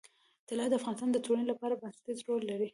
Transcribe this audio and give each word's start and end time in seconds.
طلا 0.49 0.65
د 0.69 0.73
افغانستان 0.79 1.09
د 1.13 1.17
ټولنې 1.25 1.45
لپاره 1.51 1.79
بنسټيز 1.81 2.19
رول 2.27 2.41
لري. 2.51 2.67